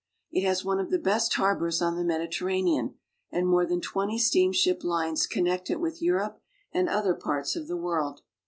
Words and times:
It 0.31 0.43
has 0.43 0.65
one 0.65 0.79
of 0.79 0.89
the 0.89 0.97
best 0.97 1.35
harbors 1.35 1.79
on 1.79 1.95
the 1.95 2.03
Mediterra 2.03 2.59
nean, 2.63 2.95
and 3.31 3.45
more 3.47 3.67
than 3.67 3.81
twenty 3.81 4.17
steamship 4.17 4.83
lines 4.83 5.27
connect 5.27 5.69
it 5.69 5.79
with 5.79 6.01
Europe 6.01 6.41
and 6.71 6.89
other 6.89 7.13
parts 7.13 7.55
of 7.55 7.67
the 7.67 7.77
world. 7.77 8.21